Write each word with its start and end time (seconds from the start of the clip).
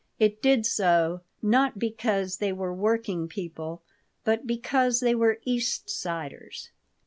It 0.17 0.41
did 0.41 0.65
so, 0.65 1.21
not 1.43 1.77
because 1.77 2.37
they 2.37 2.51
were 2.51 2.73
working 2.73 3.27
people, 3.27 3.83
but 4.23 4.47
because 4.47 4.99
they 4.99 5.13
were 5.13 5.37
East 5.45 5.91
Siders. 5.91 6.71